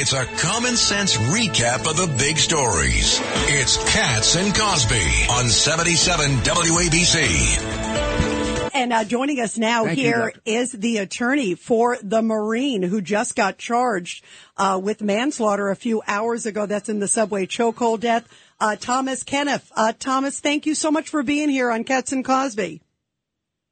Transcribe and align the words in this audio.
It's 0.00 0.12
a 0.12 0.26
common 0.26 0.76
sense 0.76 1.16
recap 1.16 1.90
of 1.90 1.96
the 1.96 2.06
big 2.18 2.38
stories. 2.38 3.18
It's 3.48 3.76
Cats 3.92 4.36
and 4.36 4.54
Cosby 4.54 5.26
on 5.28 5.48
77 5.48 6.36
WABC. 6.36 7.18
And 8.72 8.92
uh, 8.92 9.02
joining 9.02 9.40
us 9.40 9.58
now 9.58 9.86
Thank 9.86 9.98
here 9.98 10.26
Doctor. 10.26 10.40
is 10.44 10.70
the 10.70 10.98
attorney 10.98 11.56
for 11.56 11.98
the 12.00 12.22
Marine 12.22 12.84
who 12.84 13.00
just 13.00 13.34
got 13.34 13.58
charged 13.58 14.24
uh, 14.56 14.78
with 14.80 15.02
manslaughter 15.02 15.68
a 15.68 15.74
few 15.74 16.00
hours 16.06 16.46
ago. 16.46 16.66
That's 16.66 16.88
in 16.88 17.00
the 17.00 17.08
subway 17.08 17.46
chokehold 17.46 17.98
death. 17.98 18.28
Uh, 18.60 18.76
Thomas 18.76 19.24
Kenniff. 19.24 19.68
Uh, 19.74 19.92
Thomas, 19.98 20.38
thank 20.38 20.64
you 20.64 20.76
so 20.76 20.92
much 20.92 21.08
for 21.08 21.24
being 21.24 21.48
here 21.48 21.72
on 21.72 21.82
Cats 21.82 22.12
and 22.12 22.24
Cosby. 22.24 22.82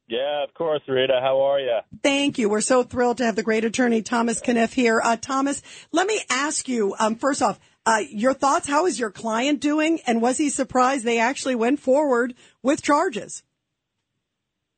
Yeah, 0.08 0.44
of 0.44 0.54
course, 0.54 0.82
Rita. 0.86 1.18
How 1.20 1.40
are 1.42 1.58
you? 1.58 1.78
Thank 2.02 2.38
you. 2.38 2.48
We're 2.48 2.60
so 2.60 2.84
thrilled 2.84 3.18
to 3.18 3.24
have 3.24 3.34
the 3.34 3.42
great 3.42 3.64
attorney 3.64 4.02
Thomas 4.02 4.40
Kenniff 4.40 4.72
here. 4.72 5.00
Uh, 5.02 5.16
Thomas, 5.16 5.62
let 5.90 6.06
me 6.06 6.20
ask 6.30 6.68
you, 6.68 6.94
um, 6.98 7.16
first 7.16 7.42
off, 7.42 7.58
uh, 7.84 8.02
your 8.10 8.34
thoughts. 8.34 8.68
How 8.68 8.86
is 8.86 9.00
your 9.00 9.10
client 9.10 9.60
doing? 9.60 10.00
And 10.06 10.22
was 10.22 10.38
he 10.38 10.48
surprised 10.48 11.04
they 11.04 11.18
actually 11.18 11.56
went 11.56 11.80
forward 11.80 12.34
with 12.62 12.82
charges? 12.82 13.42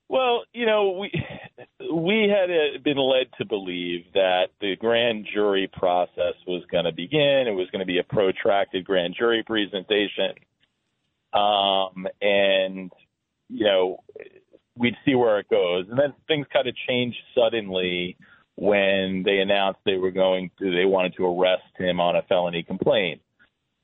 Well, 0.09 0.45
you 0.55 0.65
know, 0.65 0.98
we 0.98 1.12
we 1.92 2.29
had 2.29 2.51
uh, 2.51 2.79
been 2.83 2.97
led 2.97 3.27
to 3.39 3.45
believe 3.45 4.06
that 4.15 4.48
the 4.61 4.77
grand 4.77 5.27
jury 5.33 5.70
process 5.70 6.34
was 6.47 6.65
going 6.70 6.84
to 6.84 6.92
begin. 6.92 7.45
It 7.47 7.55
was 7.55 7.69
going 7.70 7.81
to 7.81 7.87
be 7.87 7.98
a 7.98 8.05
protracted 8.05 8.84
grand 8.84 9.15
jury 9.19 9.42
presentation, 9.42 10.33
um, 11.34 12.06
and 12.23 12.91
you 13.51 13.65
know, 13.65 13.98
we'd 14.79 14.97
see 15.05 15.15
where 15.15 15.39
it 15.39 15.49
goes. 15.49 15.87
And 15.91 15.99
then 15.99 16.15
things 16.27 16.47
kind 16.53 16.69
of 16.69 16.75
changed 16.89 17.19
suddenly 17.35 18.17
when 18.57 19.23
they 19.25 19.39
announced 19.39 19.81
they 19.85 19.97
were 19.97 20.11
going 20.11 20.51
to 20.59 20.71
they 20.71 20.85
wanted 20.85 21.15
to 21.17 21.27
arrest 21.27 21.63
him 21.77 22.01
on 22.01 22.17
a 22.17 22.23
felony 22.23 22.63
complaint. 22.63 23.21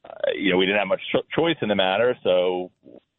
Uh, 0.04 0.32
you 0.36 0.50
know, 0.50 0.58
we 0.58 0.66
didn't 0.66 0.78
have 0.78 0.88
much 0.88 1.00
cho- 1.12 1.22
choice 1.34 1.56
in 1.62 1.68
the 1.68 1.74
matter, 1.74 2.16
so 2.22 2.70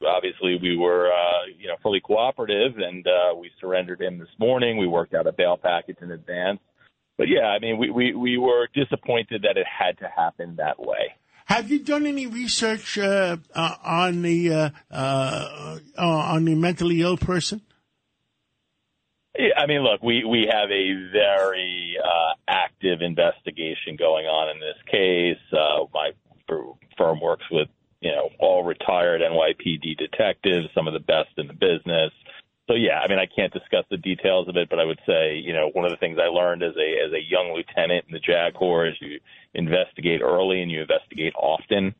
obviously 0.06 0.58
we 0.62 0.78
were 0.78 1.12
uh, 1.12 1.46
you 1.58 1.68
know 1.68 1.76
fully 1.82 2.00
cooperative, 2.00 2.78
and 2.78 3.06
uh, 3.08 3.36
we 3.36 3.50
surrendered 3.60 4.02
him 4.02 4.20
this 4.20 4.30
morning. 4.40 4.78
We 4.78 4.88
worked 4.88 5.14
out 5.14 5.28
a 5.28 5.32
bail 5.32 5.58
package 5.58 5.98
in 6.02 6.12
advance. 6.12 6.60
But 7.18 7.30
yeah, 7.30 7.48
I 7.48 7.60
mean, 7.60 7.78
we, 7.78 7.90
we, 7.90 8.14
we 8.14 8.38
were 8.38 8.68
disappointed 8.74 9.44
that 9.44 9.58
it 9.58 9.66
had 9.66 9.98
to 10.00 10.08
happen 10.14 10.56
that 10.58 10.80
way. 10.80 11.16
Have 11.46 11.70
you 11.70 11.80
done 11.80 12.08
any 12.08 12.26
research 12.26 12.98
uh, 12.98 13.38
uh, 13.54 13.76
on 13.84 14.24
the 14.24 14.52
uh, 14.52 14.70
uh, 14.90 15.78
uh, 15.96 16.02
on 16.02 16.46
the 16.46 16.56
mentally 16.56 17.02
ill 17.02 17.18
person? 17.18 17.62
I 19.38 19.68
mean, 19.68 19.82
look, 19.82 20.02
we 20.02 20.24
we 20.24 20.48
have 20.52 20.72
a 20.72 20.94
very 21.12 21.98
uh, 22.04 22.34
active 22.48 23.02
investigation 23.02 23.96
going 23.96 24.26
on 24.26 24.56
in 24.56 24.60
this 24.60 24.78
case. 24.90 25.38
My 25.94 26.12
firm 26.98 27.20
works 27.22 27.46
with 27.52 27.68
you 28.02 28.12
know 28.12 28.30
all 28.40 28.64
retired 28.64 29.22
NYPD 29.22 29.98
detectives, 29.98 30.68
some 30.74 30.88
of 30.88 30.94
the 30.94 31.00
best 31.00 31.30
in 31.38 31.48
the 31.48 31.54
business. 31.54 32.12
So 32.68 32.74
yeah, 32.74 33.00
I 33.00 33.08
mean, 33.08 33.20
I 33.20 33.28
can't 33.28 33.54
discuss 33.54 33.86
the 33.92 33.98
details 33.98 34.48
of 34.48 34.58
it, 34.58 34.70
but 34.70 34.80
I 34.80 34.86
would 34.86 35.00
say, 35.06 35.36
you 35.36 35.54
know, 35.54 35.70
one 35.74 35.86
of 35.86 35.92
the 35.92 35.98
things 35.98 36.18
I 36.20 36.28
learned 36.28 36.64
as 36.64 36.74
a 36.76 37.06
as 37.06 37.14
a 37.14 37.22
young 37.22 37.54
lieutenant 37.54 38.06
in 38.08 38.14
the 38.14 38.20
JAG 38.20 38.56
Corps 38.56 38.88
is 38.88 38.96
you 39.00 39.20
investigate 39.56 40.22
early 40.22 40.62
and 40.62 40.70
you 40.70 40.82
investigate 40.82 41.34
often, 41.36 41.96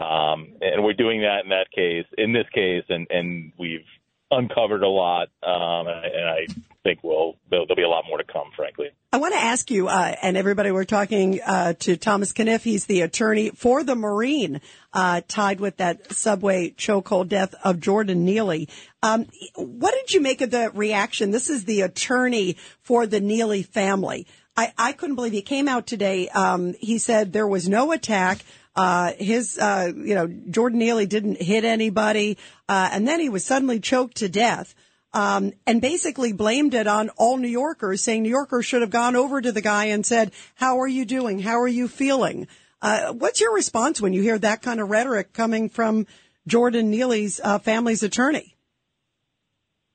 um, 0.00 0.54
and 0.60 0.82
we're 0.82 0.94
doing 0.94 1.20
that 1.22 1.40
in 1.44 1.50
that 1.50 1.70
case, 1.74 2.06
in 2.16 2.32
this 2.32 2.46
case, 2.54 2.84
and 2.88 3.06
and 3.10 3.52
we've 3.58 3.84
uncovered 4.30 4.82
a 4.82 4.88
lot, 4.88 5.28
um, 5.42 5.88
and, 5.88 5.90
I, 5.90 6.06
and 6.06 6.28
I 6.28 6.46
think 6.84 7.00
we'll 7.02 7.34
there'll, 7.50 7.66
there'll 7.66 7.76
be 7.76 7.82
a 7.82 7.88
lot 7.88 8.04
more 8.06 8.18
to 8.18 8.24
come, 8.24 8.50
frankly. 8.54 8.90
I 9.12 9.16
want 9.16 9.34
to 9.34 9.40
ask 9.40 9.70
you, 9.72 9.88
uh, 9.88 10.14
and 10.22 10.36
everybody, 10.36 10.70
we're 10.70 10.84
talking 10.84 11.40
uh, 11.44 11.72
to 11.80 11.96
Thomas 11.96 12.32
Kenniff. 12.32 12.62
He's 12.62 12.86
the 12.86 13.00
attorney 13.00 13.50
for 13.50 13.82
the 13.82 13.96
Marine, 13.96 14.60
uh, 14.92 15.22
tied 15.26 15.58
with 15.58 15.78
that 15.78 16.12
subway 16.12 16.70
chokehold 16.70 17.28
death 17.28 17.54
of 17.64 17.80
Jordan 17.80 18.24
Neely. 18.24 18.68
Um, 19.02 19.26
what 19.56 19.94
did 19.94 20.14
you 20.14 20.20
make 20.20 20.40
of 20.42 20.52
the 20.52 20.70
reaction? 20.72 21.32
This 21.32 21.50
is 21.50 21.64
the 21.64 21.80
attorney 21.80 22.56
for 22.82 23.06
the 23.06 23.20
Neely 23.20 23.64
family. 23.64 24.28
I, 24.60 24.74
I 24.76 24.92
couldn't 24.92 25.14
believe 25.14 25.32
he 25.32 25.40
came 25.40 25.68
out 25.68 25.86
today. 25.86 26.28
Um, 26.28 26.74
he 26.78 26.98
said 26.98 27.32
there 27.32 27.46
was 27.46 27.66
no 27.66 27.92
attack. 27.92 28.44
Uh, 28.76 29.12
his, 29.18 29.58
uh, 29.58 29.90
you 29.96 30.14
know, 30.14 30.26
Jordan 30.26 30.78
Neely 30.78 31.06
didn't 31.06 31.40
hit 31.40 31.64
anybody, 31.64 32.36
uh, 32.68 32.90
and 32.92 33.08
then 33.08 33.20
he 33.20 33.30
was 33.30 33.42
suddenly 33.42 33.80
choked 33.80 34.18
to 34.18 34.28
death 34.28 34.74
um, 35.14 35.52
and 35.66 35.80
basically 35.80 36.34
blamed 36.34 36.74
it 36.74 36.86
on 36.86 37.08
all 37.16 37.38
New 37.38 37.48
Yorkers, 37.48 38.02
saying 38.02 38.22
New 38.22 38.28
Yorkers 38.28 38.66
should 38.66 38.82
have 38.82 38.90
gone 38.90 39.16
over 39.16 39.40
to 39.40 39.50
the 39.50 39.62
guy 39.62 39.86
and 39.86 40.04
said, 40.04 40.30
"How 40.56 40.78
are 40.80 40.88
you 40.88 41.06
doing? 41.06 41.38
How 41.38 41.58
are 41.60 41.68
you 41.68 41.88
feeling?" 41.88 42.46
Uh, 42.82 43.12
what's 43.12 43.40
your 43.40 43.54
response 43.54 43.98
when 43.98 44.12
you 44.12 44.20
hear 44.20 44.38
that 44.38 44.60
kind 44.60 44.80
of 44.80 44.90
rhetoric 44.90 45.32
coming 45.32 45.70
from 45.70 46.06
Jordan 46.46 46.90
Neely's 46.90 47.40
uh, 47.42 47.58
family's 47.58 48.02
attorney? 48.02 48.56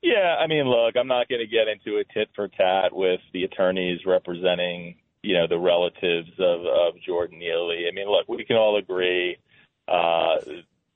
Yeah, 0.06 0.36
I 0.38 0.46
mean, 0.46 0.68
look, 0.68 0.94
I'm 0.96 1.08
not 1.08 1.28
going 1.28 1.40
to 1.40 1.48
get 1.48 1.66
into 1.66 1.98
a 1.98 2.04
tit 2.14 2.28
for 2.36 2.46
tat 2.46 2.94
with 2.94 3.18
the 3.32 3.42
attorneys 3.42 4.06
representing, 4.06 4.94
you 5.24 5.34
know, 5.34 5.48
the 5.48 5.58
relatives 5.58 6.30
of, 6.38 6.60
of 6.60 6.94
Jordan 7.04 7.40
Neely. 7.40 7.86
I 7.90 7.92
mean, 7.92 8.08
look, 8.08 8.28
we 8.28 8.44
can 8.44 8.54
all 8.54 8.76
agree 8.76 9.36
uh, 9.88 10.36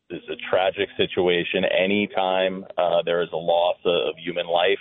this 0.08 0.20
is 0.22 0.28
a 0.28 0.36
tragic 0.48 0.88
situation. 0.96 1.64
Anytime 1.64 2.64
uh, 2.78 3.02
there 3.04 3.20
is 3.22 3.30
a 3.32 3.36
loss 3.36 3.78
of 3.84 4.14
human 4.16 4.46
life, 4.46 4.78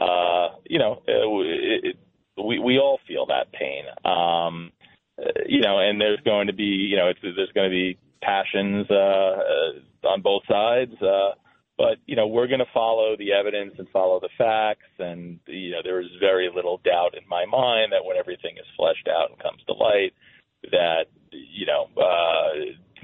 uh, 0.00 0.54
you 0.64 0.78
know, 0.78 1.02
it, 1.08 1.84
it, 1.84 1.96
we 2.40 2.60
we 2.60 2.78
all 2.78 3.00
feel 3.08 3.26
that 3.26 3.50
pain. 3.50 3.84
Um, 4.04 4.70
uh, 5.18 5.32
you 5.46 5.62
know, 5.62 5.80
and 5.80 6.00
there's 6.00 6.20
going 6.24 6.46
to 6.46 6.52
be, 6.52 6.62
you 6.62 6.96
know, 6.96 7.08
it's, 7.08 7.18
there's 7.22 7.50
going 7.56 7.68
to 7.68 7.74
be 7.74 7.98
passions 8.22 8.86
uh, 8.88 8.94
uh, 8.94 10.08
on 10.08 10.22
both 10.22 10.42
sides. 10.48 10.94
Uh, 11.02 11.32
but 11.78 11.98
you 12.06 12.16
know, 12.16 12.26
we're 12.26 12.48
going 12.48 12.58
to 12.58 12.72
follow 12.74 13.16
the 13.16 13.32
evidence 13.32 13.74
and 13.78 13.88
follow 13.90 14.18
the 14.18 14.28
facts. 14.36 14.90
And 14.98 15.38
you 15.46 15.70
know, 15.70 15.78
there 15.82 16.00
is 16.00 16.08
very 16.18 16.50
little 16.52 16.80
doubt 16.84 17.14
in 17.16 17.26
my 17.28 17.46
mind 17.46 17.92
that 17.92 18.04
when 18.04 18.16
everything 18.16 18.56
is 18.58 18.66
fleshed 18.76 19.08
out 19.08 19.30
and 19.30 19.38
comes 19.38 19.62
to 19.66 19.72
light, 19.74 20.12
that 20.72 21.06
you 21.30 21.66
know, 21.66 21.88
uh, 21.96 22.50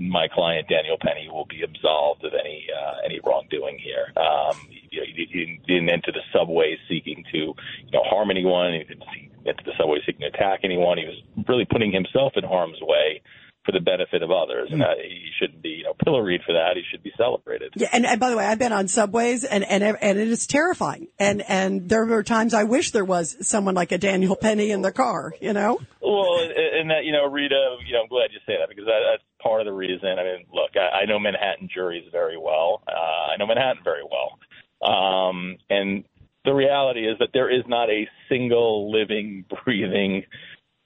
my 0.00 0.26
client 0.26 0.68
Daniel 0.68 0.96
Penny 1.00 1.28
will 1.30 1.46
be 1.46 1.62
absolved 1.62 2.24
of 2.24 2.32
any 2.34 2.66
uh, 2.76 2.94
any 3.04 3.20
wrongdoing 3.24 3.78
here. 3.78 4.12
Um, 4.16 4.58
you 4.90 5.00
know, 5.00 5.06
he, 5.06 5.60
didn't 5.66 5.88
enter 5.88 6.10
the 6.10 6.22
subway 6.32 6.76
seeking 6.88 7.24
to 7.30 7.38
you 7.38 7.92
know 7.92 8.02
harm 8.02 8.30
anyone. 8.30 8.72
He 8.72 8.80
didn't 8.80 9.04
enter 9.46 9.62
the 9.64 9.72
subway 9.78 10.00
seeking 10.04 10.22
to 10.22 10.36
attack 10.36 10.60
anyone. 10.64 10.98
He 10.98 11.04
was 11.04 11.22
really 11.46 11.64
putting 11.64 11.92
himself 11.92 12.32
in 12.34 12.42
harm's 12.42 12.80
way 12.80 13.22
for 13.64 13.72
the 13.72 13.80
benefit 13.80 14.22
of 14.22 14.30
others, 14.30 14.68
and 14.70 14.82
uh, 14.82 14.94
he 15.02 15.30
shouldn't 15.38 15.62
be 15.62 15.70
you 15.70 15.84
know 15.84 15.94
pilloried 16.04 16.42
for 16.44 16.52
that. 16.52 16.76
He 16.76 16.82
should 16.90 17.02
be 17.02 17.12
celebrated. 17.16 17.72
Yeah, 17.76 17.88
and, 17.92 18.04
and 18.04 18.20
by 18.20 18.30
the 18.30 18.36
way, 18.36 18.44
I've 18.44 18.58
been 18.58 18.72
on 18.72 18.88
subways, 18.88 19.44
and 19.44 19.64
and 19.64 19.82
and 19.82 20.18
it 20.18 20.28
is 20.28 20.46
terrifying. 20.46 21.08
And 21.18 21.42
and 21.48 21.88
there 21.88 22.04
were 22.04 22.22
times 22.22 22.52
I 22.52 22.64
wish 22.64 22.90
there 22.90 23.04
was 23.04 23.36
someone 23.46 23.74
like 23.74 23.92
a 23.92 23.98
Daniel 23.98 24.36
Penny 24.36 24.70
in 24.70 24.82
the 24.82 24.92
car. 24.92 25.34
You 25.40 25.52
know. 25.52 25.80
Well, 26.00 26.38
and 26.40 26.90
that 26.90 27.04
you 27.04 27.12
know, 27.12 27.26
Rita, 27.26 27.76
you 27.86 27.94
know, 27.94 28.02
I'm 28.02 28.08
glad 28.08 28.30
you 28.32 28.40
say 28.46 28.58
that 28.58 28.68
because 28.68 28.84
that, 28.84 29.00
that's 29.10 29.22
part 29.42 29.60
of 29.60 29.66
the 29.66 29.72
reason. 29.72 30.08
I 30.18 30.22
mean, 30.24 30.44
look, 30.52 30.70
I, 30.76 31.02
I 31.02 31.04
know 31.06 31.18
Manhattan 31.18 31.68
juries 31.72 32.04
very 32.12 32.36
well. 32.36 32.82
Uh, 32.86 33.32
I 33.32 33.36
know 33.38 33.46
Manhattan 33.46 33.82
very 33.82 34.04
well, 34.04 34.38
um, 34.86 35.56
and 35.70 36.04
the 36.44 36.52
reality 36.52 37.08
is 37.08 37.18
that 37.20 37.30
there 37.32 37.50
is 37.50 37.64
not 37.66 37.88
a 37.88 38.06
single 38.28 38.92
living, 38.92 39.46
breathing 39.64 40.24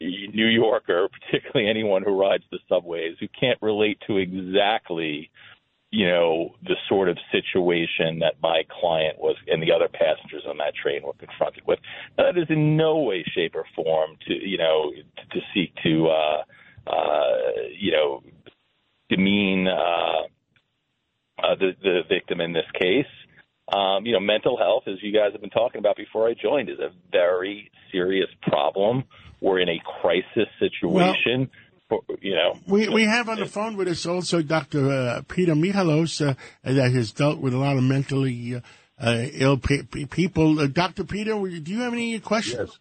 New 0.01 0.47
Yorker, 0.47 1.09
particularly 1.31 1.69
anyone 1.69 2.03
who 2.03 2.19
rides 2.19 2.45
the 2.51 2.59
subways, 2.69 3.17
who 3.21 3.27
can't 3.39 3.61
relate 3.61 3.99
to 4.07 4.19
exactly, 4.19 5.31
you 5.91 6.07
know, 6.07 6.55
the 6.63 6.77
sort 6.89 7.09
of 7.09 7.19
situation 7.33 8.19
that 8.21 8.35
my 8.43 8.63
client 8.81 9.19
was 9.19 9.37
and 9.47 9.63
the 9.63 9.73
other 9.73 9.89
passengers 9.89 10.45
on 10.49 10.59
that 10.59 10.75
train 10.75 11.03
were 11.03 11.15
confronted 11.15 11.63
with. 11.67 11.79
That 12.17 12.37
is 12.37 12.47
in 12.49 12.77
no 12.77 12.99
way, 12.99 13.25
shape, 13.35 13.55
or 13.55 13.65
form 13.75 14.17
to, 14.27 14.35
you 14.35 14.59
know, 14.59 14.93
to, 14.93 15.41
to 15.41 15.47
seek 15.55 15.75
to, 15.83 16.09
uh, 16.09 16.43
uh, 16.91 17.37
you 17.79 17.93
know, 17.93 18.23
demean 19.09 19.67
uh, 19.67 20.29
uh, 21.43 21.55
the, 21.59 21.73
the 21.83 22.01
victim 22.09 22.41
in 22.41 22.53
this 22.53 22.67
case. 22.79 23.07
Um, 23.73 24.07
you 24.07 24.13
know, 24.13 24.21
mental 24.21 24.57
health, 24.57 24.85
as 24.87 25.03
you 25.03 25.13
guys 25.13 25.33
have 25.33 25.43
been 25.43 25.51
talking 25.51 25.79
about 25.79 25.97
before 25.97 26.27
I 26.27 26.35
joined, 26.35 26.71
is 26.71 26.79
a 26.79 26.91
very 27.13 27.71
serious 27.93 28.29
problem. 28.43 29.05
We're 29.41 29.61
in 29.61 29.69
a 29.69 29.81
crisis 30.01 30.49
situation. 30.59 31.51
for, 31.89 32.03
you 32.21 32.35
know, 32.35 32.59
We 32.67 32.89
we 32.89 33.05
have 33.05 33.29
on 33.29 33.39
the 33.39 33.47
phone 33.47 33.77
with 33.77 33.89
us 33.89 34.07
also 34.07 34.43
Dr. 34.43 34.91
Uh, 34.91 35.23
Peter 35.29 35.55
Michalos 35.55 36.21
uh, 36.27 36.35
that 36.65 36.93
has 36.93 37.13
dealt 37.13 37.39
with 37.41 37.55
a 37.55 37.59
lot 37.59 37.77
of 37.77 37.83
mentally 37.83 38.57
uh, 38.57 38.61
uh, 39.01 39.27
ill 39.33 39.59
pe- 39.59 39.85
pe- 39.85 40.05
people. 40.07 40.59
Uh, 40.61 40.67
Dr. 40.67 41.05
Peter, 41.05 41.33
do 41.33 41.73
you 41.73 41.81
have 41.81 41.93
any 41.93 42.19
questions? 42.21 42.79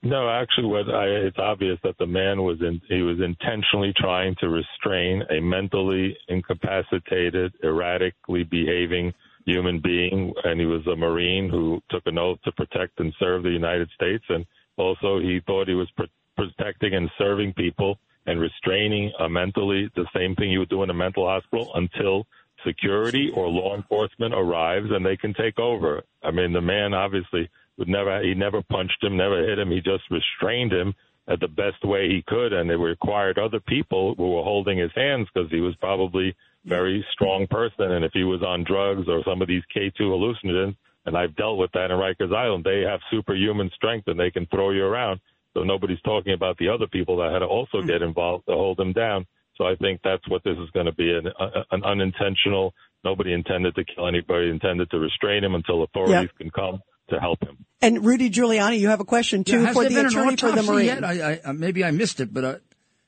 No, 0.00 0.28
actually, 0.30 0.66
what 0.66 0.88
I, 0.94 1.06
it's 1.26 1.38
obvious 1.38 1.78
that 1.82 1.98
the 1.98 2.06
man 2.06 2.42
was 2.42 2.58
in, 2.60 2.80
he 2.88 3.02
was 3.02 3.18
intentionally 3.20 3.92
trying 3.96 4.36
to 4.40 4.48
restrain 4.48 5.22
a 5.28 5.40
mentally 5.40 6.16
incapacitated, 6.28 7.52
erratically 7.64 8.44
behaving 8.44 9.12
human 9.44 9.80
being, 9.80 10.32
and 10.44 10.60
he 10.60 10.66
was 10.66 10.86
a 10.86 10.94
Marine 10.94 11.48
who 11.48 11.80
took 11.90 12.06
an 12.06 12.16
oath 12.16 12.38
to 12.44 12.52
protect 12.52 13.00
and 13.00 13.12
serve 13.18 13.42
the 13.42 13.50
United 13.50 13.88
States, 13.94 14.24
and 14.28 14.46
also 14.78 15.18
he 15.18 15.40
thought 15.46 15.68
he 15.68 15.74
was 15.74 15.90
pr- 15.96 16.04
protecting 16.36 16.94
and 16.94 17.10
serving 17.18 17.52
people 17.54 17.98
and 18.26 18.40
restraining 18.40 19.12
uh, 19.18 19.28
mentally 19.28 19.90
the 19.96 20.06
same 20.14 20.34
thing 20.36 20.50
you 20.50 20.60
would 20.60 20.68
do 20.68 20.82
in 20.82 20.90
a 20.90 20.94
mental 20.94 21.26
hospital 21.26 21.70
until 21.74 22.26
security 22.66 23.30
or 23.34 23.48
law 23.48 23.76
enforcement 23.76 24.34
arrives 24.34 24.88
and 24.90 25.04
they 25.04 25.16
can 25.16 25.34
take 25.34 25.58
over. 25.58 26.02
I 26.22 26.30
mean, 26.30 26.52
the 26.52 26.60
man 26.60 26.94
obviously 26.94 27.48
would 27.78 27.88
never, 27.88 28.22
he 28.22 28.34
never 28.34 28.62
punched 28.62 29.02
him, 29.02 29.16
never 29.16 29.46
hit 29.46 29.58
him. 29.58 29.70
He 29.70 29.80
just 29.80 30.04
restrained 30.10 30.72
him 30.72 30.94
at 31.28 31.40
the 31.40 31.48
best 31.48 31.84
way 31.84 32.08
he 32.08 32.24
could. 32.26 32.52
And 32.52 32.68
they 32.68 32.76
required 32.76 33.38
other 33.38 33.60
people 33.60 34.14
who 34.16 34.34
were 34.34 34.42
holding 34.42 34.78
his 34.78 34.92
hands 34.94 35.28
because 35.32 35.50
he 35.50 35.60
was 35.60 35.76
probably 35.76 36.34
very 36.64 37.04
strong 37.12 37.46
person. 37.46 37.92
And 37.92 38.04
if 38.04 38.12
he 38.12 38.24
was 38.24 38.42
on 38.42 38.64
drugs 38.64 39.08
or 39.08 39.22
some 39.24 39.40
of 39.40 39.48
these 39.48 39.62
K2 39.74 40.00
hallucinogens, 40.00 40.76
and 41.08 41.16
I've 41.16 41.34
dealt 41.34 41.58
with 41.58 41.72
that 41.72 41.90
in 41.90 41.96
Rikers 41.96 42.34
Island, 42.36 42.64
they 42.64 42.82
have 42.88 43.00
superhuman 43.10 43.70
strength 43.74 44.06
and 44.08 44.20
they 44.20 44.30
can 44.30 44.46
throw 44.46 44.70
you 44.70 44.84
around. 44.84 45.20
So 45.54 45.64
nobody's 45.64 46.00
talking 46.02 46.34
about 46.34 46.58
the 46.58 46.68
other 46.68 46.86
people 46.86 47.16
that 47.16 47.32
had 47.32 47.38
to 47.38 47.46
also 47.46 47.80
get 47.82 48.02
involved 48.02 48.44
to 48.46 48.52
hold 48.52 48.76
them 48.76 48.92
down. 48.92 49.26
So 49.56 49.64
I 49.64 49.74
think 49.74 50.00
that's 50.04 50.28
what 50.28 50.44
this 50.44 50.56
is 50.58 50.70
going 50.70 50.86
to 50.86 50.92
be 50.92 51.10
an, 51.10 51.26
an 51.72 51.82
unintentional. 51.82 52.74
Nobody 53.04 53.32
intended 53.32 53.74
to 53.74 53.84
kill 53.84 54.06
anybody, 54.06 54.50
intended 54.50 54.90
to 54.90 54.98
restrain 54.98 55.42
him 55.42 55.54
until 55.54 55.82
authorities 55.82 56.30
can 56.36 56.50
come 56.50 56.80
to 57.08 57.18
help 57.18 57.42
him. 57.42 57.64
And 57.80 58.04
Rudy 58.04 58.30
Giuliani, 58.30 58.78
you 58.78 58.88
have 58.88 59.00
a 59.00 59.04
question 59.04 59.42
too 59.44 59.62
yeah, 59.62 59.72
for 59.72 59.88
the 59.88 60.06
attorney 60.06 60.36
for 60.36 60.52
the 60.52 60.62
Marine. 60.62 60.86
Yet? 60.86 61.04
I, 61.04 61.40
I, 61.44 61.52
maybe 61.52 61.82
I 61.82 61.90
missed 61.90 62.20
it, 62.20 62.32
but 62.32 62.44
uh, 62.44 62.54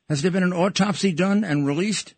has 0.08 0.23
there 0.23 0.31
been 0.31 0.43
an 0.43 0.55
autopsy 0.55 1.12
done 1.12 1.44
and 1.44 1.67
released? 1.67 2.14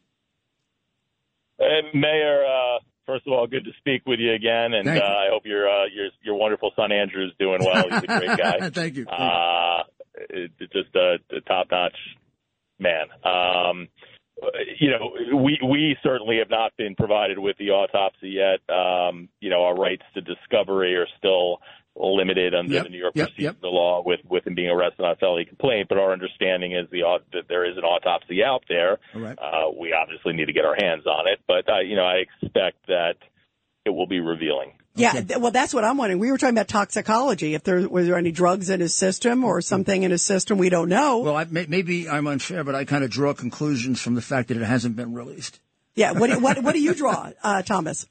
Uh, 1.61 1.65
Mayor, 1.93 2.45
uh, 2.45 2.79
first 3.07 3.27
of 3.27 3.33
all, 3.33 3.47
good 3.47 3.65
to 3.65 3.73
speak 3.79 4.03
with 4.07 4.21
you 4.21 4.33
again, 4.33 4.75
and 4.75 4.89
uh, 4.89 4.93
I 4.93 5.29
hope 5.31 5.45
your 5.45 5.69
uh, 5.69 5.87
your 5.95 6.09
your 6.23 6.35
wonderful 6.35 6.73
son 6.77 6.93
Andrew 6.93 7.25
is 7.25 7.33
doing 7.39 7.61
well. 7.65 7.85
He's 7.91 8.03
a 8.03 8.07
great 8.07 8.39
guy. 8.39 8.71
Thank 8.75 8.97
you. 8.97 9.07
Uh, 9.07 9.83
just 10.61 10.95
a, 10.95 11.17
a 11.31 11.41
top 11.47 11.69
notch 11.71 11.97
man. 12.79 13.07
Um, 13.25 13.89
you 14.79 14.91
know, 14.91 15.37
we 15.37 15.59
we 15.65 15.97
certainly 16.03 16.39
have 16.39 16.51
not 16.51 16.73
been 16.77 16.95
provided 16.95 17.39
with 17.39 17.57
the 17.59 17.71
autopsy 17.71 18.31
yet. 18.31 18.61
Um, 18.75 19.29
you 19.41 19.51
know, 19.51 19.65
our 19.65 19.75
rights 19.75 20.03
to 20.15 20.21
discovery 20.21 20.95
are 20.97 21.07
still 21.19 21.61
limited 21.95 22.55
under 22.55 22.73
yep, 22.73 22.85
the 22.85 22.91
New 22.91 22.99
York 22.99 23.13
yep, 23.15 23.29
procedure 23.29 23.43
yep. 23.43 23.61
Law 24.53 24.69
with 24.69 24.71
with 24.71 24.71
him 24.71 24.71
being 24.71 24.71
arrested 24.71 25.05
on 25.05 25.13
a 25.13 25.17
felony 25.17 25.45
complaint. 25.45 25.89
But 25.89 25.99
our 25.99 26.13
understanding 26.13 26.73
is 26.73 26.91
the 26.91 27.03
that 27.33 27.49
there 27.49 27.71
is 27.71 27.77
an 27.77 27.85
autopsy 27.85 28.45
out 28.45 28.65
there. 28.69 28.99
Right. 29.15 29.39
Uh, 29.39 29.71
we 29.81 29.93
obviously 29.93 30.33
need 30.33 30.47
to 30.47 30.53
get 30.53 30.65
our 30.65 30.77
hands 30.81 31.07
on 31.07 31.27
it, 31.29 31.41
but 31.47 31.69
uh, 31.69 31.81
you 31.81 31.97
know, 31.97 32.05
I 32.05 32.17
expect 32.17 32.87
that 32.89 33.15
it 33.85 33.91
will 33.91 34.07
be 34.07 34.21
revealing. 34.21 34.73
Yeah, 34.95 35.13
th- 35.13 35.41
well, 35.41 35.53
that's 35.53 35.73
what 35.73 35.85
I'm 35.85 35.97
wondering. 35.97 36.19
We 36.19 36.31
were 36.31 36.37
talking 36.37 36.55
about 36.55 36.69
toxicology. 36.69 37.55
If 37.55 37.65
there 37.65 37.89
was 37.89 38.07
there 38.07 38.17
any 38.17 38.31
drugs 38.31 38.69
in 38.69 38.81
his 38.81 38.95
system 38.95 39.45
or 39.45 39.63
something 39.63 40.03
in 40.03 40.11
his 40.11 40.23
system, 40.23 40.59
we 40.59 40.69
don't 40.69 40.91
know. 40.91 41.21
Well, 41.21 41.37
I, 41.37 41.45
may, 41.45 41.65
maybe 41.67 42.11
I'm 42.11 42.27
unfair, 42.27 42.63
but 42.63 42.75
I 42.75 42.85
kind 42.85 43.03
of 43.05 43.11
draw 43.11 43.33
conclusions 43.33 44.01
from 44.03 44.15
the 44.15 44.21
fact 44.21 44.49
that 44.49 44.59
it 44.59 44.65
hasn't 44.65 44.97
been 44.97 45.15
released. 45.15 45.61
Yeah. 45.95 46.13
What 46.13 46.31
do- 46.31 46.41
what 46.41 46.63
what 46.63 46.75
do 46.75 46.81
you 46.81 46.95
draw, 46.95 47.31
uh, 47.43 47.63
Thomas? 47.63 48.07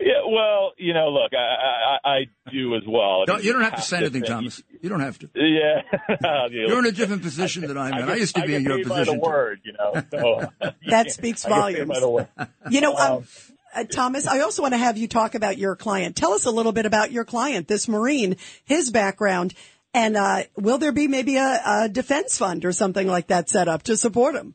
Yeah, 0.00 0.22
well, 0.26 0.72
you 0.78 0.94
know, 0.94 1.10
look, 1.10 1.32
I 1.34 1.98
I, 2.08 2.10
I 2.10 2.50
do 2.50 2.74
as 2.74 2.82
well. 2.88 3.26
Don't, 3.26 3.44
you 3.44 3.52
don't 3.52 3.62
have 3.62 3.76
to 3.76 3.82
say 3.82 3.98
anything, 3.98 4.22
Thomas. 4.22 4.62
You 4.80 4.88
don't 4.88 5.00
have 5.00 5.18
to. 5.18 5.30
Yeah, 5.34 5.82
You're 6.50 6.78
in 6.78 6.86
a 6.86 6.92
different 6.92 7.22
position 7.22 7.66
than 7.66 7.76
I'm 7.76 7.92
in. 7.92 8.02
I, 8.04 8.06
get- 8.06 8.18
used 8.20 8.34
to 8.36 8.42
be 8.42 8.48
get 8.48 8.56
in 8.58 8.64
your 8.64 8.76
paid 8.78 8.86
position. 8.86 9.20
By 9.20 9.26
the 9.26 9.30
word, 9.30 9.60
you 9.64 9.72
know. 9.72 10.02
So, 10.10 10.70
That 10.88 11.10
speaks 11.10 11.44
I 11.44 11.48
get 11.48 11.54
paid 11.54 11.60
volumes. 11.60 11.88
by 11.88 12.00
the 12.00 12.08
word. 12.08 12.28
You 12.70 12.80
know, 12.80 12.96
um, 12.96 13.24
uh, 13.74 13.84
Thomas, 13.84 14.26
I 14.26 14.40
also 14.40 14.62
want 14.62 14.74
to 14.74 14.78
have 14.78 14.96
you 14.96 15.06
talk 15.08 15.34
about 15.34 15.58
your 15.58 15.76
client. 15.76 16.16
Tell 16.16 16.32
us 16.32 16.44
a 16.46 16.50
little 16.50 16.72
bit 16.72 16.86
about 16.86 17.12
your 17.12 17.24
client, 17.24 17.68
this 17.68 17.88
Marine, 17.88 18.36
his 18.64 18.90
background, 18.90 19.54
and 19.94 20.16
uh, 20.16 20.44
will 20.56 20.78
there 20.78 20.92
be 20.92 21.08
maybe 21.08 21.36
a, 21.36 21.60
a 21.64 21.88
defense 21.88 22.38
fund 22.38 22.64
or 22.64 22.72
something 22.72 23.06
like 23.06 23.28
that 23.28 23.48
set 23.48 23.68
up 23.68 23.82
to 23.84 23.96
support 23.96 24.34
him? 24.34 24.54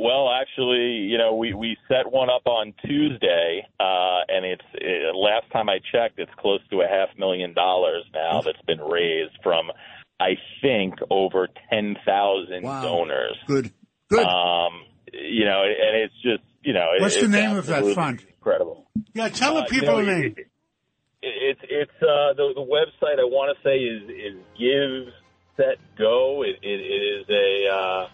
Well, 0.00 0.30
actually, 0.30 1.08
you 1.10 1.18
know, 1.18 1.34
we 1.34 1.54
we 1.54 1.76
set 1.88 2.10
one 2.12 2.30
up 2.30 2.46
on 2.46 2.72
Tuesday, 2.86 3.66
uh, 3.80 4.20
and 4.28 4.44
it's 4.46 4.62
it, 4.74 5.14
last 5.16 5.50
time 5.52 5.68
I 5.68 5.78
checked, 5.92 6.20
it's 6.20 6.30
close 6.38 6.60
to 6.70 6.82
a 6.82 6.86
half 6.86 7.08
million 7.18 7.52
dollars 7.52 8.04
now 8.14 8.40
that's 8.42 8.62
been 8.64 8.80
raised 8.80 9.36
from, 9.42 9.72
I 10.20 10.36
think, 10.62 10.94
over 11.10 11.48
ten 11.68 11.96
thousand 12.06 12.62
Wow. 12.62 12.82
donors. 12.82 13.36
Good. 13.48 13.72
Good. 14.08 14.24
Um, 14.24 14.84
you 15.12 15.44
know, 15.44 15.62
and 15.64 15.96
it's 15.96 16.14
just 16.22 16.44
you 16.62 16.74
know, 16.74 16.90
it- 16.96 17.00
What's 17.02 17.16
the 17.16 17.22
it's 17.22 17.30
name 17.32 17.56
of 17.56 17.66
that 17.66 17.84
fund? 17.94 18.24
Incredible. 18.36 18.86
Yeah, 19.14 19.28
tell 19.30 19.54
the 19.54 19.62
Uh, 19.62 19.66
people 19.66 19.98
you 20.00 20.04
the 20.06 20.12
name. 20.12 20.24
it- 20.24 20.38
it- 20.38 20.46
It's 21.22 21.60
it's 21.64 22.02
uh, 22.02 22.34
the 22.34 22.52
the 22.54 22.62
website 22.62 23.18
I 23.18 23.24
want 23.24 23.56
to 23.56 23.62
say 23.68 23.78
is 23.78 24.02
is 24.08 24.38
Give 24.56 25.12
Send 25.56 25.76
Go. 25.98 26.42
It, 26.44 26.56
it, 26.62 26.80
it 26.80 27.02
is 27.20 27.26
a 27.28 27.74
uh, 27.74 28.08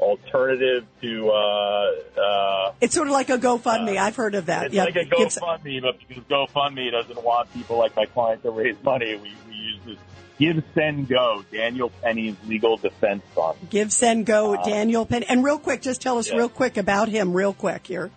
alternative 0.00 0.86
to 1.02 1.30
uh, 1.30 1.90
uh, 2.20 2.72
It's 2.80 2.94
sort 2.94 3.06
of 3.08 3.12
like 3.12 3.30
a 3.30 3.38
GoFundMe. 3.38 3.96
I've 3.96 4.16
heard 4.16 4.34
of 4.34 4.46
that. 4.46 4.66
it's 4.66 4.74
yeah, 4.74 4.84
like 4.84 4.96
a 4.96 5.04
GoFundMe, 5.04 5.82
but 5.82 5.96
because 6.08 6.24
GoFundMe 6.24 6.90
doesn't 6.90 7.22
want 7.22 7.52
people 7.52 7.78
like 7.78 7.94
my 7.94 8.06
client 8.06 8.42
to 8.42 8.50
raise 8.50 8.76
money, 8.82 9.14
we, 9.16 9.32
we 9.48 9.54
use 9.54 9.78
this 9.86 9.98
Give 10.38 10.64
Send 10.74 11.06
Go, 11.08 11.44
Daniel 11.52 11.90
Penny's 12.02 12.34
legal 12.46 12.78
defense 12.78 13.22
fund. 13.34 13.58
Give, 13.68 13.92
send, 13.92 14.24
go, 14.24 14.56
Daniel 14.64 15.04
Penn. 15.04 15.22
And 15.24 15.44
real 15.44 15.58
quick, 15.58 15.82
just 15.82 16.00
tell 16.00 16.16
us 16.16 16.30
Yeah. 16.30 16.38
real 16.38 16.48
quick 16.48 16.78
about 16.78 17.10
him, 17.10 17.34
real 17.34 17.52
quick 17.52 17.86
here. 17.86 18.10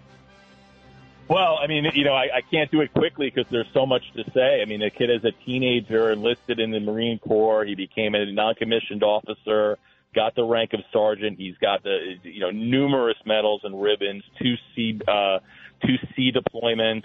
Well, 1.27 1.57
I 1.61 1.67
mean, 1.67 1.85
you 1.93 2.05
know, 2.05 2.13
I, 2.13 2.27
I 2.37 2.41
can't 2.49 2.69
do 2.71 2.81
it 2.81 2.93
quickly 2.93 3.29
because 3.33 3.49
there's 3.51 3.67
so 3.73 3.85
much 3.85 4.03
to 4.15 4.23
say. 4.33 4.61
I 4.61 4.65
mean, 4.65 4.79
the 4.81 4.89
kid 4.89 5.09
is 5.09 5.23
a 5.25 5.31
teenager 5.45 6.11
enlisted 6.11 6.59
in 6.59 6.71
the 6.71 6.79
Marine 6.79 7.19
Corps. 7.19 7.65
He 7.65 7.75
became 7.75 8.13
a 8.15 8.31
non-commissioned 8.31 9.03
officer, 9.03 9.77
got 10.13 10.35
the 10.35 10.43
rank 10.43 10.73
of 10.73 10.81
sergeant. 10.91 11.37
He's 11.37 11.57
got 11.57 11.83
the, 11.83 12.15
you 12.23 12.39
know, 12.39 12.51
numerous 12.51 13.17
medals 13.25 13.61
and 13.63 13.81
ribbons, 13.81 14.23
two 14.41 14.55
C, 14.75 14.99
uh, 15.07 15.39
two 15.85 15.95
C 16.15 16.31
deployments. 16.31 17.03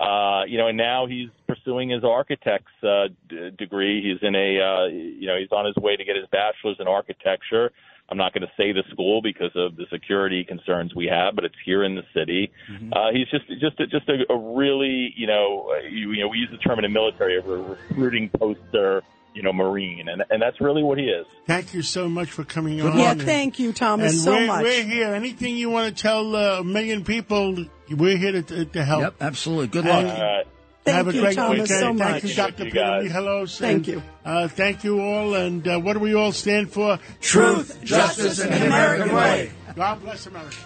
Uh, 0.00 0.44
you 0.46 0.58
know, 0.58 0.66
and 0.66 0.76
now 0.76 1.06
he's 1.06 1.28
pursuing 1.46 1.90
his 1.90 2.02
architect's 2.02 2.72
uh, 2.82 3.06
d- 3.28 3.50
degree. 3.56 4.02
He's 4.02 4.26
in 4.26 4.34
a, 4.34 4.60
uh, 4.60 4.86
you 4.86 5.28
know, 5.28 5.38
he's 5.38 5.52
on 5.52 5.64
his 5.64 5.76
way 5.76 5.94
to 5.96 6.04
get 6.04 6.16
his 6.16 6.26
bachelor's 6.32 6.76
in 6.80 6.88
architecture. 6.88 7.70
I'm 8.08 8.18
not 8.18 8.34
going 8.34 8.42
to 8.42 8.52
say 8.56 8.72
the 8.72 8.82
school 8.90 9.22
because 9.22 9.52
of 9.54 9.76
the 9.76 9.86
security 9.90 10.44
concerns 10.44 10.92
we 10.94 11.06
have, 11.06 11.36
but 11.36 11.44
it's 11.44 11.54
here 11.64 11.84
in 11.84 11.94
the 11.94 12.02
city. 12.12 12.50
Uh, 12.92 13.10
he's 13.12 13.28
just 13.28 13.46
just 13.60 13.78
a, 13.78 13.86
just 13.86 14.08
a, 14.08 14.30
a 14.30 14.36
really, 14.36 15.14
you 15.16 15.26
know, 15.26 15.72
you, 15.88 16.10
you 16.10 16.20
know, 16.20 16.28
we 16.28 16.38
use 16.38 16.50
the 16.50 16.58
term 16.58 16.78
in 16.80 16.82
the 16.82 16.88
military 16.88 17.38
a 17.38 17.40
recruiting 17.40 18.28
poster, 18.28 19.02
you 19.34 19.42
know, 19.42 19.52
Marine, 19.52 20.08
and 20.08 20.22
and 20.30 20.40
that's 20.42 20.60
really 20.60 20.82
what 20.82 20.98
he 20.98 21.04
is. 21.04 21.26
Thank 21.46 21.74
you 21.74 21.82
so 21.82 22.08
much 22.08 22.30
for 22.30 22.44
coming 22.44 22.80
on. 22.82 22.98
Yeah, 22.98 23.14
thank 23.14 23.58
you, 23.58 23.72
Thomas, 23.72 24.12
And 24.12 24.20
so 24.20 24.32
we're, 24.32 24.46
much. 24.46 24.62
we're 24.62 24.84
here. 24.84 25.14
Anything 25.14 25.56
you 25.56 25.70
want 25.70 25.96
to 25.96 26.02
tell 26.02 26.36
uh, 26.36 26.60
a 26.60 26.64
million 26.64 27.04
people, 27.04 27.64
we're 27.90 28.16
here 28.16 28.32
to, 28.32 28.42
to, 28.42 28.64
to 28.66 28.84
help. 28.84 29.02
Yep, 29.02 29.14
absolutely. 29.20 29.66
Good 29.68 29.84
luck. 29.86 30.04
All 30.06 30.22
right. 30.22 30.46
Thank 30.84 30.96
Have 30.96 31.08
a 31.08 31.14
you, 31.14 31.20
great 31.20 31.36
Thomas, 31.36 31.60
weekend. 31.60 31.68
so 31.68 31.86
Thank 31.86 31.98
much. 31.98 32.24
you, 32.24 32.34
Dr. 32.34 32.52
Thank 32.52 32.58
you, 32.58 32.64
Peter 32.64 32.80
guys. 32.80 33.10
Michalos. 33.12 33.58
Thank 33.58 33.86
you. 33.86 34.02
Uh, 34.24 34.48
thank 34.48 34.82
you 34.82 35.00
all. 35.00 35.34
And 35.34 35.66
uh, 35.68 35.78
what 35.78 35.92
do 35.92 36.00
we 36.00 36.14
all 36.14 36.32
stand 36.32 36.72
for? 36.72 36.98
Truth, 37.20 37.84
justice, 37.84 38.40
and 38.40 38.52
the 38.52 38.66
American 38.66 39.14
way. 39.14 39.52
God 39.76 40.00
bless 40.02 40.26
America. 40.26 40.56